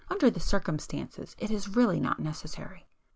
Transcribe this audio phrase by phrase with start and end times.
[0.09, 2.87] Under the circumstances it is really not necessary."